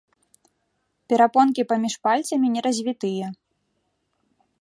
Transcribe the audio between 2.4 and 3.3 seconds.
не развітыя.